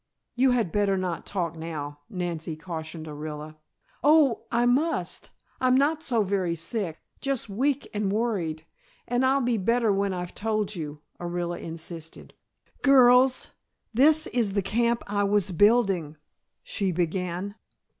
[0.33, 3.57] "You had better not talk now," Nancy cautioned Orilla.
[4.03, 8.65] "Oh, I must; I'm not so very sick, just weak and worried,
[9.07, 12.33] and I'll be better when I've told you," Orilla insisted.
[12.81, 13.51] "Girls,
[13.93, 16.17] this is the camp I was building,"
[16.63, 17.53] she began.